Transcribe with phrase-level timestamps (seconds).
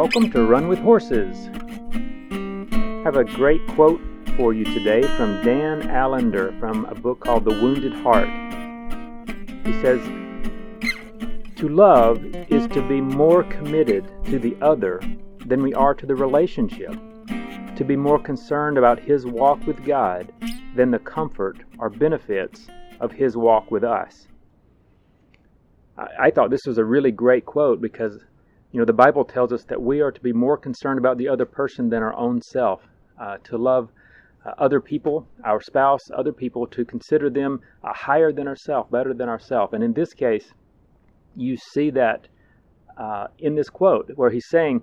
[0.00, 1.50] welcome to Run with Horses.
[2.32, 4.00] I have a great quote
[4.34, 8.26] for you today from Dan Allender from a book called The Wounded Heart.
[9.66, 10.00] He says,
[11.56, 15.02] To love is to be more committed to the other
[15.44, 16.94] than we are to the relationship,
[17.76, 20.32] to be more concerned about his walk with God
[20.76, 22.68] than the comfort or benefits
[23.00, 24.28] of his walk with us.
[26.18, 28.24] I, thought this was a really great quote because
[28.72, 31.28] you know, the Bible tells us that we are to be more concerned about the
[31.28, 32.82] other person than our own self,
[33.20, 33.90] uh, to love
[34.46, 39.12] uh, other people, our spouse, other people, to consider them uh, higher than ourselves, better
[39.12, 39.72] than ourselves.
[39.72, 40.52] And in this case,
[41.36, 42.28] you see that
[42.96, 44.82] uh, in this quote where he's saying,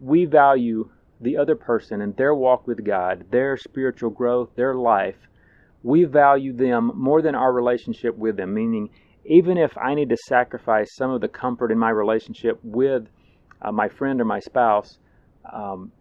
[0.00, 5.16] We value the other person and their walk with God, their spiritual growth, their life.
[5.82, 8.90] We value them more than our relationship with them, meaning
[9.28, 13.08] even if I need to sacrifice some of the comfort in my relationship with
[13.62, 14.98] uh, my friend or my spouse,
[15.52, 15.92] um,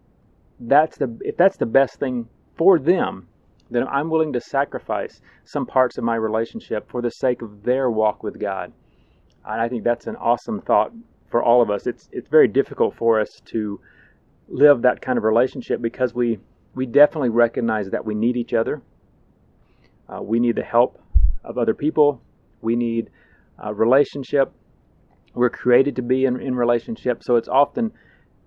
[0.60, 3.28] that's the if that's the best thing for them,
[3.70, 7.90] then I'm willing to sacrifice some parts of my relationship for the sake of their
[7.90, 8.72] walk with God.
[9.46, 10.92] And I think that's an awesome thought
[11.30, 11.88] for all of us.
[11.88, 13.80] It's it's very difficult for us to
[14.48, 16.40] live that kind of relationship because we
[16.76, 18.82] we definitely recognize that we need each other.
[20.08, 21.00] Uh, we need the help
[21.44, 22.22] of other people.
[22.66, 23.10] We need
[23.58, 24.52] a relationship.
[25.34, 27.92] We're created to be in, in relationship, so it's often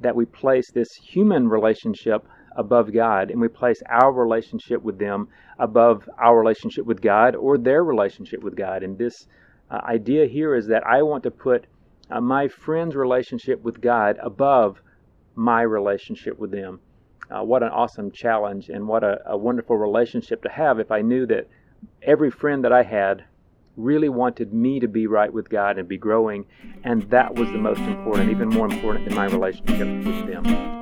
[0.01, 5.29] that we place this human relationship above God and we place our relationship with them
[5.59, 8.83] above our relationship with God or their relationship with God.
[8.83, 9.15] And this
[9.71, 11.67] uh, idea here is that I want to put
[12.11, 14.81] uh, my friend's relationship with God above
[15.35, 16.81] my relationship with them.
[17.31, 21.03] Uh, what an awesome challenge and what a, a wonderful relationship to have if I
[21.03, 21.49] knew that
[22.03, 23.25] every friend that I had
[23.79, 26.45] really wanted me to be right with God and be growing,
[26.85, 30.79] and that was the most important, even more important than my relationship with them.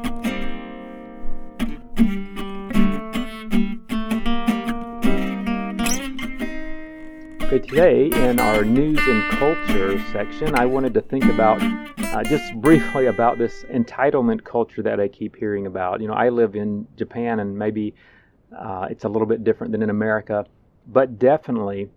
[7.42, 12.54] Okay, today in our news and culture section, I wanted to think about uh, just
[12.56, 16.00] briefly about this entitlement culture that I keep hearing about.
[16.00, 17.94] You know, I live in Japan and maybe
[18.56, 20.44] uh, it's a little bit different than in America,
[20.88, 21.88] but definitely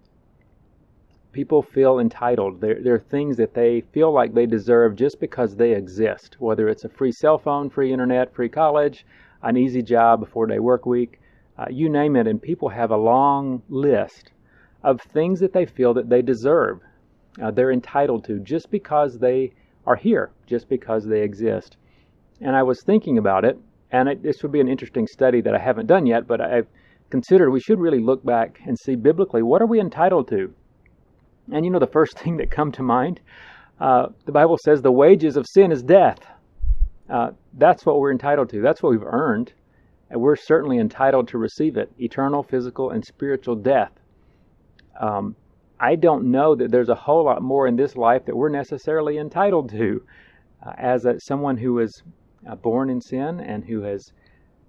[1.39, 2.59] people feel entitled.
[2.59, 6.67] There, there, are things that they feel like they deserve just because they exist, whether
[6.67, 9.05] it's a free cell phone, free internet, free college,
[9.41, 11.21] an easy job, a four day work week,
[11.57, 12.27] uh, you name it.
[12.27, 14.33] And people have a long list
[14.83, 16.81] of things that they feel that they deserve,
[17.41, 19.53] uh, they're entitled to just because they
[19.87, 21.77] are here, just because they exist.
[22.41, 23.57] And I was thinking about it,
[23.93, 26.67] and it, this would be an interesting study that I haven't done yet, but I've
[27.09, 30.53] considered we should really look back and see biblically what are we entitled to
[31.51, 33.19] and you know the first thing that come to mind?
[33.79, 36.19] Uh, the Bible says the wages of sin is death.
[37.09, 38.61] Uh, that's what we're entitled to.
[38.61, 39.53] That's what we've earned.
[40.09, 43.91] And we're certainly entitled to receive it eternal, physical, and spiritual death.
[44.99, 45.35] Um,
[45.79, 49.17] I don't know that there's a whole lot more in this life that we're necessarily
[49.17, 50.03] entitled to.
[50.65, 52.03] Uh, as a, someone who was
[52.49, 54.11] uh, born in sin and who has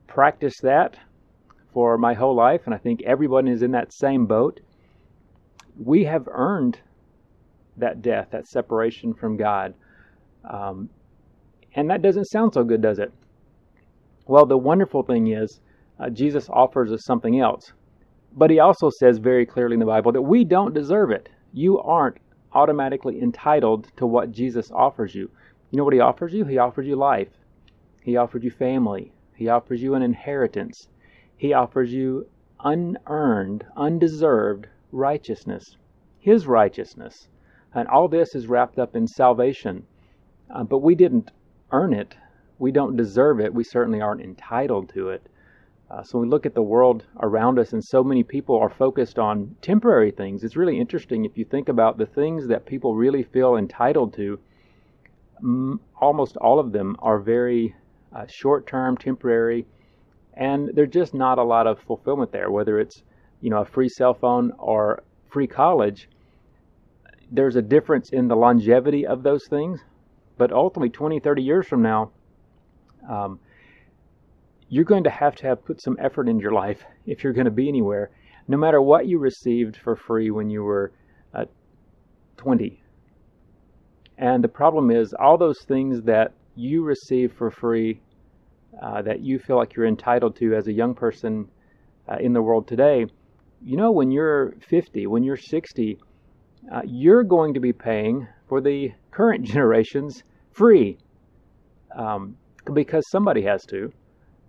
[0.06, 0.96] practiced that
[1.72, 4.60] for my whole life, and I think everyone is in that same boat
[5.82, 6.78] we have earned
[7.76, 9.74] that death, that separation from God.
[10.48, 10.90] Um,
[11.74, 13.12] and that doesn't sound so good, does it?
[14.26, 15.60] Well, the wonderful thing is,
[15.98, 17.72] uh, Jesus offers us something else.
[18.36, 21.28] But he also says very clearly in the Bible that we don't deserve it.
[21.52, 22.18] You aren't
[22.52, 25.30] automatically entitled to what Jesus offers you.
[25.70, 26.44] You know what he offers you?
[26.44, 27.28] He offers you life.
[28.02, 29.12] He offers you family.
[29.34, 30.88] He offers you an inheritance.
[31.36, 32.26] He offers you
[32.62, 35.76] unearned, undeserved righteousness,
[36.18, 37.28] His righteousness.
[37.74, 39.86] And all this is wrapped up in salvation.
[40.52, 41.30] Uh, but we didn't
[41.70, 42.16] earn it.
[42.58, 43.54] We don't deserve it.
[43.54, 45.28] We certainly aren't entitled to it.
[45.90, 49.18] Uh, so we look at the world around us, and so many people are focused
[49.18, 50.44] on temporary things.
[50.44, 54.38] It's really interesting if you think about the things that people really feel entitled to.
[55.40, 57.74] M- almost all of them are very
[58.14, 59.66] uh, short term, temporary,
[60.34, 63.02] and there's just not a lot of fulfillment there, whether it's
[63.40, 66.08] you know, a free cell phone or free college,
[67.30, 69.80] there's a difference in the longevity of those things.
[70.36, 72.12] But ultimately, 20, 30 years from now,
[73.08, 73.38] um,
[74.68, 77.46] you're going to have to have put some effort in your life if you're going
[77.46, 78.10] to be anywhere,
[78.48, 80.92] no matter what you received for free when you were
[81.34, 81.44] uh,
[82.36, 82.82] 20.
[84.16, 88.00] And the problem is, all those things that you receive for free,
[88.80, 91.48] uh, that you feel like you're entitled to as a young person
[92.08, 93.06] uh, in the world today,
[93.62, 95.98] you know, when you're 50, when you're 60,
[96.72, 100.22] uh, you're going to be paying for the current generations
[100.52, 100.98] free.
[101.94, 102.36] um,
[102.74, 103.92] because somebody has to,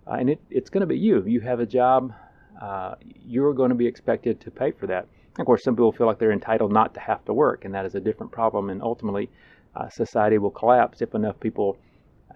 [0.06, 1.24] uh, and it, it's going to be you.
[1.24, 2.12] You have a job,
[2.60, 2.94] uh,
[3.26, 5.08] you're going to be expected to pay for that.
[5.38, 7.86] Of course, some people feel like they're entitled not to have to work, and that
[7.86, 8.70] is a different problem.
[8.70, 9.30] And ultimately,
[9.74, 11.78] uh, society will collapse if enough people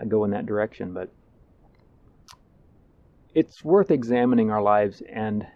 [0.01, 0.95] uh, go in that direction.
[0.95, 1.11] But
[3.35, 5.47] it's worth examining our lives and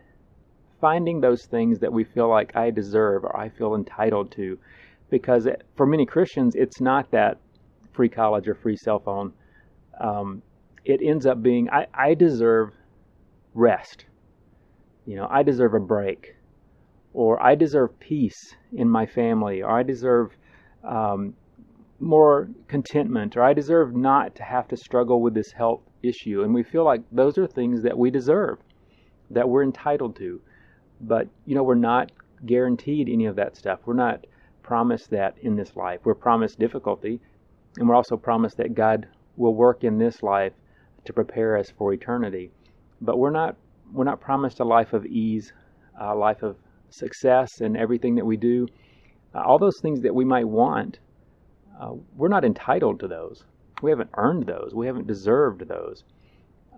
[0.80, 4.58] finding those things that we feel like I deserve or I feel entitled to.
[5.10, 7.38] Because for many Christians, it's not that
[7.92, 9.32] free college or free cell phone.
[10.00, 10.42] Um,
[10.84, 12.70] it ends up being I, I deserve
[13.54, 14.06] rest.
[15.06, 16.36] You know, I deserve a break,
[17.12, 20.30] or I deserve peace in my family, or I deserve
[20.84, 21.34] um,
[21.98, 26.42] more contentment, or I deserve not to have to struggle with this health issue.
[26.42, 28.58] And we feel like those are things that we deserve,
[29.30, 30.40] that we're entitled to.
[31.00, 32.12] But, you know, we're not
[32.46, 33.80] guaranteed any of that stuff.
[33.84, 34.26] We're not
[34.62, 36.00] promised that in this life.
[36.04, 37.20] We're promised difficulty,
[37.76, 40.52] and we're also promised that God will work in this life
[41.04, 42.50] to prepare us for eternity.
[43.00, 43.56] But we're not
[43.92, 45.52] we're not promised a life of ease,
[46.00, 46.56] a life of
[46.90, 48.68] success in everything that we do.
[49.34, 51.00] Uh, all those things that we might want,
[51.80, 53.44] uh, we're not entitled to those.
[53.82, 54.72] We haven't earned those.
[54.74, 56.04] We haven't deserved those.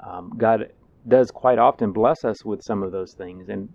[0.03, 0.73] Um, God
[1.09, 3.69] does quite often bless us with some of those things, and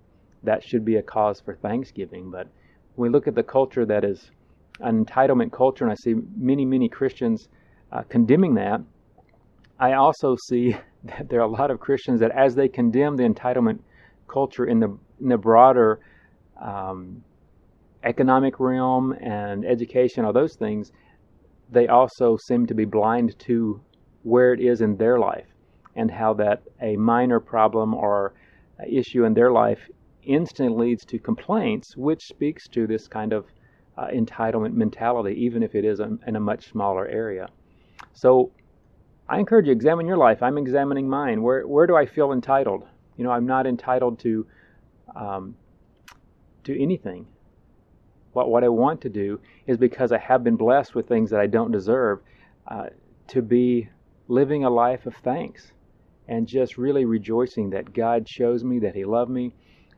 [0.48, 2.32] that should be a cause for thanksgiving.
[2.32, 2.48] But
[2.96, 4.32] when we look at the culture that is
[4.80, 7.50] an entitlement culture, and I see many, many Christians
[7.92, 8.82] uh, condemning that,
[9.80, 13.24] I also see that there are a lot of Christians that, as they condemn the
[13.24, 13.80] entitlement
[14.28, 16.00] culture in the in the broader
[16.62, 17.24] um,
[18.04, 20.92] economic realm and education, all those things,
[21.72, 23.82] they also seem to be blind to
[24.24, 25.48] where it is in their life
[25.96, 28.34] and how that a minor problem or
[28.88, 29.90] issue in their life
[30.28, 33.46] instantly leads to complaints, which speaks to this kind of
[33.98, 37.48] uh, entitlement mentality, even if it is a, in a much smaller area.
[38.14, 38.52] So
[39.28, 40.44] I encourage you examine your life.
[40.44, 41.42] I'm examining mine.
[41.42, 42.84] Where where do I feel entitled?
[43.18, 44.46] You know, I'm not entitled to
[45.16, 45.56] um,
[46.64, 47.28] to anything.
[48.34, 51.40] What what I want to do is because I have been blessed with things that
[51.40, 52.20] I don't deserve,
[52.68, 52.88] uh,
[53.30, 53.90] to be
[54.28, 55.72] living a life of thanks
[56.28, 59.54] and just really rejoicing that God shows me that He loved me,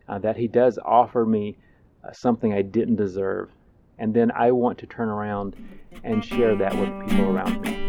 [0.10, 1.56] uh, that He does offer me
[2.04, 3.50] uh, something I didn't deserve,
[3.98, 5.56] and then I want to turn around
[6.04, 7.86] and share that with people around me.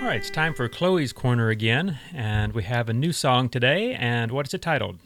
[0.00, 3.94] All right, it's time for Chloe's Corner again, and we have a new song today.
[3.94, 5.00] And what is it titled?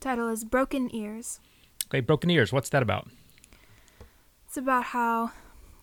[0.00, 1.40] Title is Broken Ears.
[1.88, 2.52] Okay, Broken Ears.
[2.52, 3.08] What's that about?
[4.46, 5.32] It's about how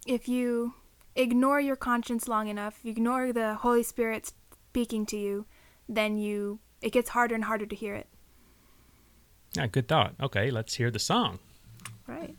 [0.07, 0.73] if you
[1.15, 4.33] ignore your conscience long enough, you ignore the Holy Spirit
[4.69, 5.45] speaking to you,
[5.87, 8.07] then you it gets harder and harder to hear it.
[9.55, 10.15] Yeah, good thought.
[10.21, 11.39] Okay, let's hear the song.
[12.07, 12.35] Right.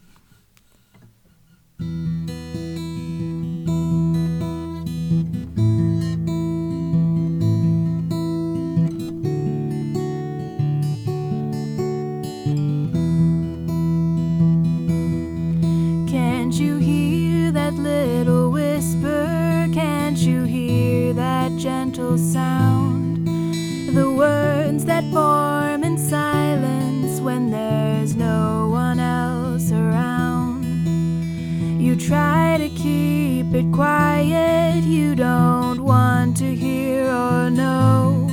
[37.51, 38.29] Know.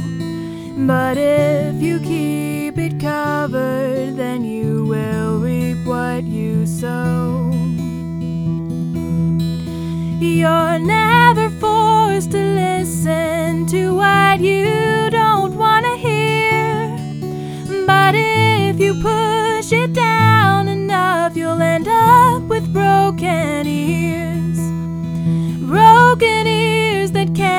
[0.78, 7.52] But if you keep it covered, then you will reap what you sow.
[10.20, 16.98] You're never forced to listen to what you don't want to hear.
[17.88, 24.60] But if you push it down enough, you'll end up with broken ears.
[25.62, 26.55] Broken ears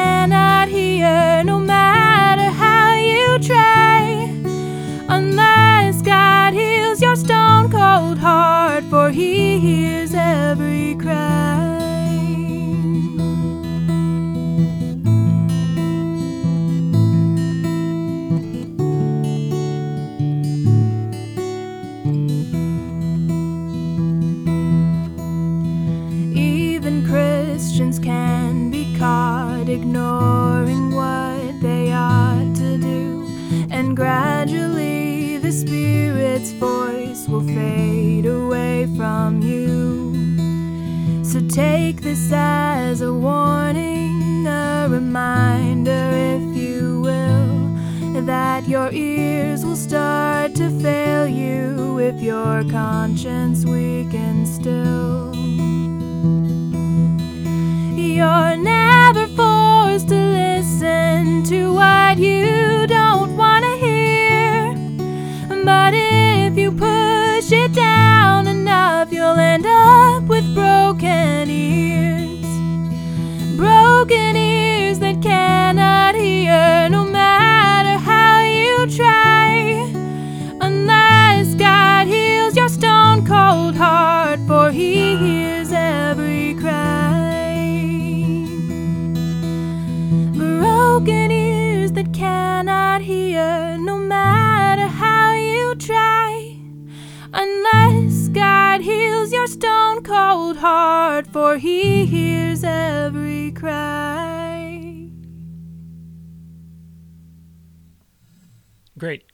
[0.06, 4.05] cannot hear no matter how you try.
[41.76, 44.46] Take this as a warning.
[44.46, 46.04] A reminder,
[46.34, 54.54] if you will, that your ears will start to fail you if your conscience weakens
[54.54, 55.34] still.
[58.14, 62.85] You're never forced to listen to what you
[70.36, 72.46] with broken ears.
[73.56, 77.04] Broken ears that cannot hear no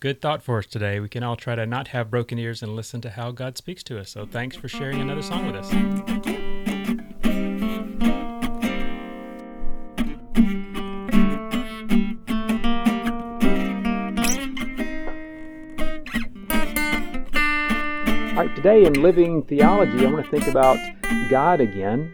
[0.02, 0.98] Good thought for us today.
[0.98, 3.84] We can all try to not have broken ears and listen to how God speaks
[3.84, 4.10] to us.
[4.10, 5.70] So thanks for sharing another song with us.
[18.56, 20.78] Today in Living Theology, I want to think about
[21.30, 22.12] God again.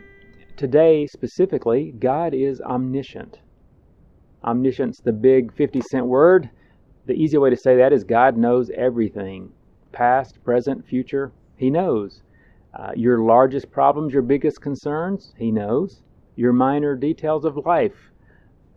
[0.59, 3.39] Today, specifically, God is omniscient.
[4.45, 6.51] Omniscience, the big 50 cent word.
[7.09, 9.51] The easy way to say that is God knows everything
[9.93, 11.33] past, present, future.
[11.57, 12.21] He knows.
[12.75, 16.03] Uh, your largest problems, your biggest concerns, He knows.
[16.37, 18.13] Your minor details of life,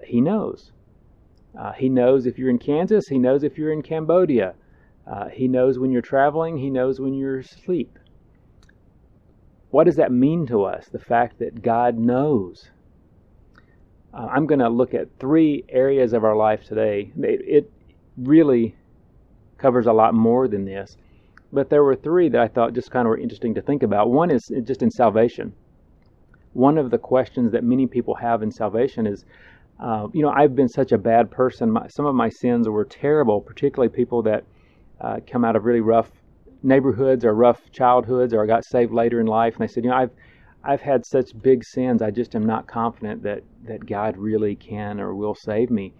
[0.05, 0.71] He knows.
[1.59, 4.55] Uh, he knows if you're in Kansas, He knows if you're in Cambodia.
[5.05, 7.99] Uh, he knows when you're traveling, He knows when you're asleep.
[9.71, 10.87] What does that mean to us?
[10.87, 12.69] The fact that God knows.
[14.13, 17.11] Uh, I'm going to look at three areas of our life today.
[17.17, 17.71] It, it
[18.17, 18.75] really
[19.57, 20.97] covers a lot more than this,
[21.53, 24.09] but there were three that I thought just kind of were interesting to think about.
[24.09, 25.53] One is just in salvation.
[26.53, 29.25] One of the questions that many people have in salvation is,
[29.79, 31.71] uh, you know, I've been such a bad person.
[31.71, 34.43] My, some of my sins were terrible, particularly people that
[34.99, 36.11] uh, come out of really rough
[36.63, 39.95] neighborhoods or rough childhoods or got saved later in life and they said you know
[39.95, 40.11] I've
[40.63, 44.99] I've had such big sins I just am not confident that that God really can
[44.99, 45.93] or will save me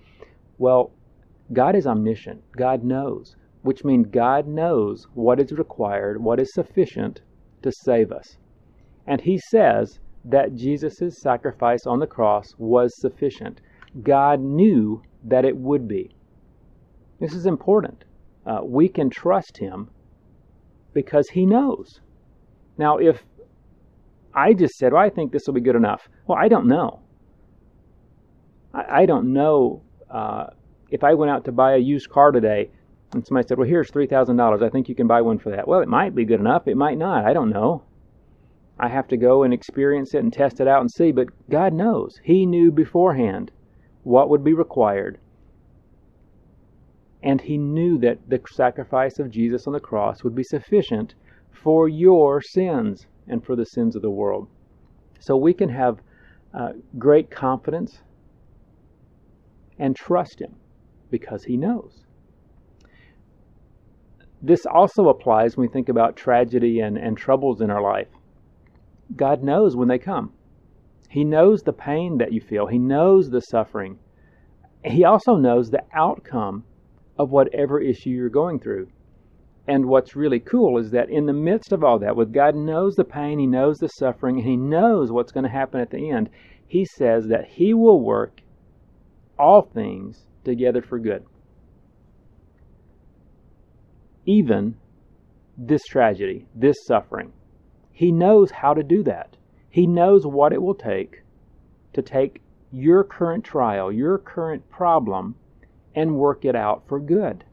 [0.60, 0.92] well
[1.54, 2.42] God is omniscient.
[2.56, 7.22] God knows which means God knows what is required what is sufficient
[7.62, 8.38] to save us.
[9.06, 13.62] And he says that Jesus' sacrifice on the cross was sufficient.
[14.02, 16.16] God knew that it would be.
[17.20, 18.04] This is important.
[18.46, 19.90] Uh, we can trust him
[20.94, 22.00] because he knows.
[22.78, 23.24] Now, if
[24.34, 27.02] I just said, well, I think this will be good enough, well, I don't know.
[28.74, 30.48] I, I don't know uh,
[30.92, 32.70] if I went out to buy a used car today
[33.14, 34.64] and somebody said, well, here's $3,000.
[34.64, 35.68] I think you can buy one for that.
[35.68, 36.68] Well, it might be good enough.
[36.68, 37.26] It might not.
[37.26, 37.84] I don't know.
[38.80, 41.74] I have to go and experience it and test it out and see, but God
[41.74, 42.20] knows.
[42.24, 43.52] He knew beforehand
[44.04, 45.20] what would be required
[47.24, 51.14] and he knew that the sacrifice of Jesus on the cross would be sufficient
[51.52, 54.48] for your sins and for the sins of the world.
[55.20, 56.00] So we can have
[56.54, 58.02] uh, great confidence
[59.78, 60.56] and trust him
[61.12, 62.04] because he knows.
[64.42, 68.08] This also applies when we think about tragedy and, and troubles in our life.
[69.16, 70.34] God knows when they come.
[71.10, 72.66] He knows the pain that you feel.
[72.66, 74.00] He knows the suffering.
[74.84, 76.64] He also knows the outcome
[77.20, 78.88] of whatever issue you're going through.
[79.68, 82.96] And what's really cool is that in the midst of all that, with God knows
[82.96, 86.10] the pain, He knows the suffering, and He knows what's going to happen at the
[86.10, 86.30] end,
[86.68, 88.42] He says that He will work
[89.38, 91.26] all things together for good.
[94.26, 94.76] Even
[95.58, 97.34] this tragedy, this suffering.
[97.92, 99.38] He knows how to do that.
[99.70, 101.24] He knows what it will take
[101.94, 105.36] to take your current trial, your current problem,
[105.94, 107.44] and work it out for good.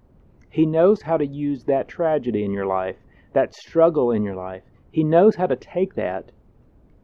[0.50, 2.96] He knows how to use that tragedy in your life,
[3.32, 4.62] that struggle in your life.
[4.90, 6.32] He knows how to take that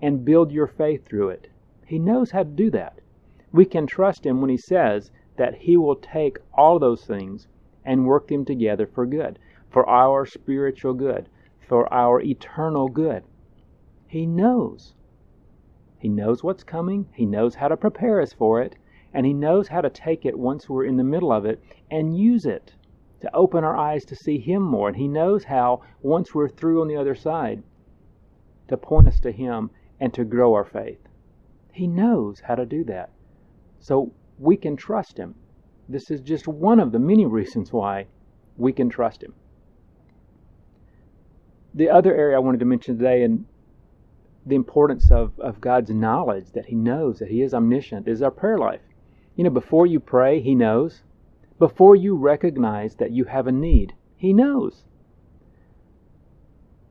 [0.01, 1.49] and build your faith through it.
[1.87, 3.01] He knows how to do that.
[3.53, 7.49] We can trust Him when He says that He will take all those things
[7.85, 9.39] and work them together for good,
[9.71, 13.25] for our spiritual good, for our eternal good.
[14.07, 14.95] He knows.
[15.99, 18.77] He knows what's coming, He knows how to prepare us for it,
[19.13, 22.17] and He knows how to take it once we're in the middle of it and
[22.17, 22.75] use it
[23.21, 24.89] to open our eyes to see Him more.
[24.89, 27.63] And He knows how, once we're through on the other side,
[28.69, 31.01] to point us to Him and to grow our faith.
[31.73, 33.11] He knows how to do that.
[33.81, 35.35] So we can trust Him.
[35.89, 38.07] This is just one of the many reasons why
[38.57, 39.35] we can trust Him.
[41.75, 43.47] The other area I wanted to mention today, and
[44.47, 48.31] the importance of, of God's knowledge that He knows that He is omniscient, is our
[48.31, 48.83] prayer life.
[49.37, 51.03] You know, before you pray, He knows.
[51.59, 54.85] Before you recognize that you have a need, He knows.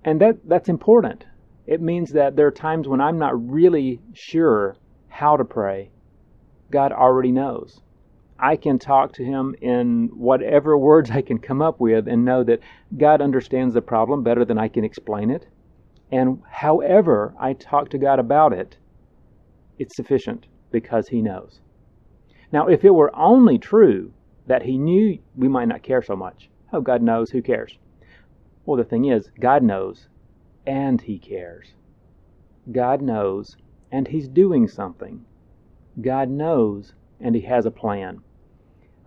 [0.03, 1.25] And that, that's important.
[1.65, 4.75] It means that there are times when I'm not really sure
[5.07, 5.91] how to pray.
[6.73, 7.81] God already knows.
[8.39, 12.43] I can talk to Him in whatever words I can come up with and know
[12.43, 12.61] that
[12.97, 15.45] God understands the problem better than I can explain it.
[16.11, 18.77] And however I talk to God about it,
[19.77, 21.61] it's sufficient because He knows.
[22.51, 24.11] Now, if it were only true
[24.47, 26.49] that He knew, we might not care so much.
[26.73, 27.77] Oh, God knows, who cares?
[28.65, 30.07] Well, the thing is, God knows
[30.65, 31.75] and He cares.
[32.71, 33.57] God knows
[33.91, 35.23] and He's doing something.
[36.01, 38.19] God knows and He has a plan.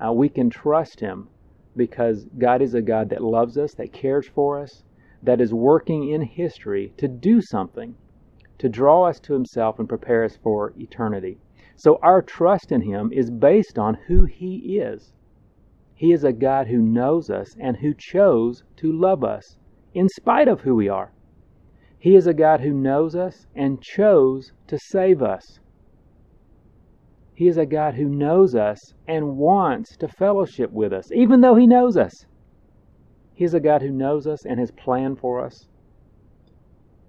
[0.04, 1.28] Uh, we can trust Him
[1.76, 4.84] because God is a God that loves us, that cares for us,
[5.22, 7.94] that is working in history to do something,
[8.58, 11.38] to draw us to Himself and prepare us for eternity.
[11.76, 15.12] So our trust in Him is based on who He is.
[15.94, 19.56] He is a God who knows us and who chose to love us
[19.94, 21.12] in spite of who we are.
[21.98, 25.58] He is a God who knows us and chose to save us.
[27.36, 31.54] He is a God who knows us and wants to fellowship with us, even though
[31.54, 32.24] He knows us.
[33.34, 35.68] He is a God who knows us and has planned for us.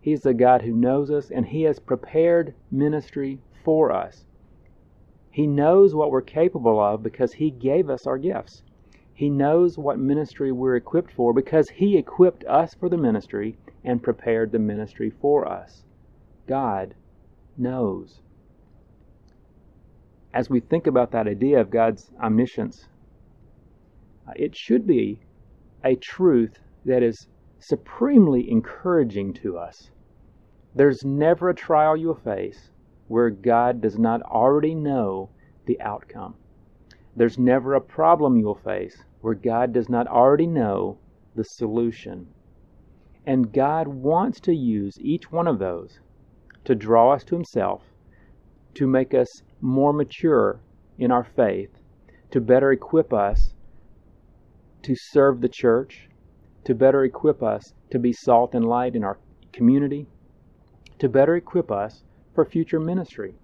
[0.01, 4.25] He is a God who knows us and He has prepared ministry for us.
[5.31, 8.63] He knows what we're capable of because He gave us our gifts.
[9.13, 14.03] He knows what ministry we're equipped for because He equipped us for the ministry and
[14.03, 15.85] prepared the ministry for us.
[16.47, 16.95] God
[17.57, 18.19] knows.
[20.37, 22.87] As we think about that idea of God's omniscience,
[24.27, 25.19] uh, it should be
[25.83, 29.89] a truth that is supremely encouraging to us.
[30.75, 32.69] There's never a trial you'll face
[33.07, 35.31] where God does not already know
[35.65, 36.35] the outcome.
[37.15, 40.99] There's never a problem you'll face where God does not already know
[41.33, 42.27] the solution.
[43.25, 45.99] And God wants to use each one of those
[46.65, 47.81] to draw us to Himself,
[48.75, 50.59] to make us more mature
[50.97, 51.69] in our faith,
[52.31, 53.53] to better equip us
[54.83, 56.09] to serve the church,
[56.63, 59.17] to better equip us to be salt and light in our
[59.51, 60.07] community,
[60.99, 63.35] to better equip us for future ministry.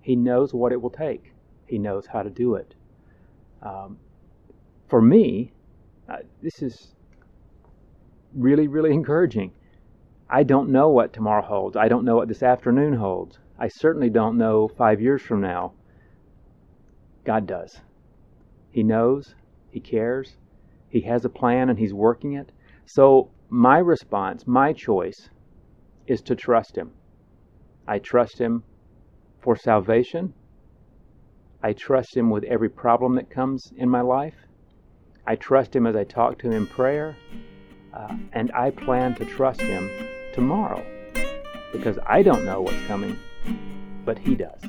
[0.00, 1.34] He knows what it will take,
[1.66, 2.74] He knows how to do it.
[3.62, 3.98] Um,
[4.88, 5.52] for me,
[6.08, 6.94] uh, this is
[8.34, 9.52] really, really encouraging.
[10.28, 11.76] I don't know what tomorrow holds.
[11.76, 13.38] I don't know what this afternoon holds.
[13.60, 15.74] I certainly don't know five years from now.
[17.24, 17.82] God does.
[18.70, 19.34] He knows,
[19.70, 20.36] He cares,
[20.88, 22.50] He has a plan, and He's working it.
[22.86, 25.28] So, my response, my choice,
[26.06, 26.92] is to trust Him.
[27.86, 28.64] I trust Him
[29.40, 30.32] for salvation.
[31.62, 34.34] I trust Him with every problem that comes in my life.
[35.26, 37.14] I trust Him as I talk to Him in prayer.
[37.92, 39.90] Uh, and I plan to trust Him
[40.32, 40.82] tomorrow
[41.72, 43.16] because I don't know what's coming,
[44.04, 44.60] but He does.